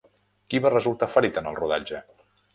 [0.53, 2.03] Qui va resultar ferit en el rodatge?